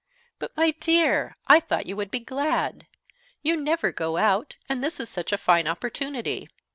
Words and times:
"But, 0.39 0.57
my 0.57 0.71
dear, 0.71 1.37
I 1.45 1.59
thought 1.59 1.85
you 1.85 1.95
would 1.95 2.09
be 2.09 2.19
glad. 2.21 2.87
You 3.43 3.55
never 3.55 3.91
go 3.91 4.17
out, 4.17 4.55
and 4.67 4.83
this 4.83 4.99
is 4.99 5.09
such 5.09 5.31
a 5.31 5.37
fine 5.37 5.67
opportunity. 5.67 6.49